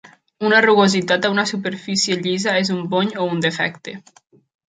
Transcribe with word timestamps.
Una 0.47 0.61
rugositat 0.65 1.27
a 1.27 1.31
una 1.33 1.43
superfície 1.51 2.17
llisa 2.23 2.57
és 2.63 2.73
un 2.77 2.81
bony 2.95 3.13
o 3.25 3.29
un 3.35 3.45
defecte. 3.47 3.97